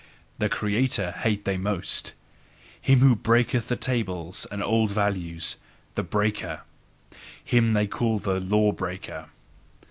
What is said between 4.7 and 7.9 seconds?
values, the breaker, him they